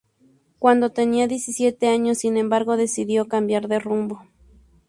[0.57, 4.25] Cuando tenía diecisiete años, sin embargo, decidió cambiar de rumbo.